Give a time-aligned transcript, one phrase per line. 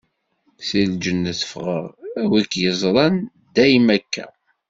[0.67, 1.85] Si lǧennet ffɣeɣ,
[2.21, 3.15] a wi k-yeẓran
[3.55, 4.25] dayem akka!